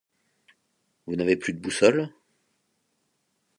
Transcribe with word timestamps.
Vous 1.05 1.15
n’avez 1.15 1.37
plus 1.37 1.53
de 1.53 1.59
boussole? 1.59 2.11